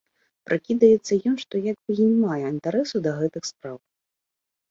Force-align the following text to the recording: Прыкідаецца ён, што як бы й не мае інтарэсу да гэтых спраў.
Прыкідаецца 0.47 1.13
ён, 1.31 1.33
што 1.43 1.55
як 1.71 1.75
бы 1.83 1.91
й 1.99 2.01
не 2.13 2.17
мае 2.29 2.43
інтарэсу 2.53 2.97
да 3.09 3.13
гэтых 3.19 3.43
спраў. 3.51 3.77